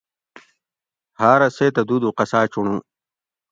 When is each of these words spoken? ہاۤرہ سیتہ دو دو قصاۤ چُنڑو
ہاۤرہ 1.19 1.47
سیتہ 1.57 1.81
دو 1.87 1.95
دو 2.01 2.09
قصاۤ 2.17 2.45
چُنڑو 2.51 2.75